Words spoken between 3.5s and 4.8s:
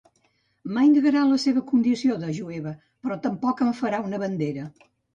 en farà una bandera.